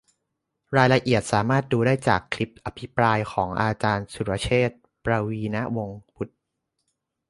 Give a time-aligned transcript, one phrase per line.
[0.75, 6.33] รายละเอียดสามารถดูได้จากคลิปอภิปรายของอาจารย์สุรเชษฐ์ ประวีณวงศ์วุฒิ